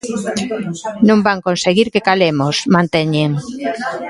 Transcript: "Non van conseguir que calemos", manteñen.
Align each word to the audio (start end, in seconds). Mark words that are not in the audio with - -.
"Non 1.07 1.19
van 1.27 1.39
conseguir 1.47 1.87
que 1.93 2.05
calemos", 2.09 2.55
manteñen. 2.75 3.31